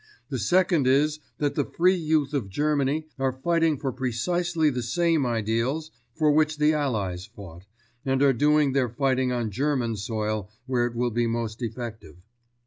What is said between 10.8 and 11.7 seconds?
it will be most